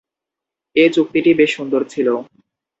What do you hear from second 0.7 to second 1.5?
এ চুক্তিটি বেশ